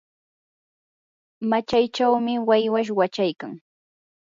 machaychawmi 1.49 2.33
waywash 2.47 2.89
wachaykan. 2.99 3.51